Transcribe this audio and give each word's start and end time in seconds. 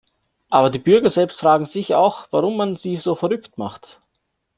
Aber 0.49 0.71
die 0.71 0.79
Bürger 0.79 1.11
selbst 1.11 1.39
fragen 1.39 1.67
sich 1.67 1.93
auch, 1.93 2.25
warum 2.31 2.57
man 2.57 2.75
sie 2.75 2.97
so 2.97 3.13
verrückt 3.13 3.59
macht! 3.59 4.01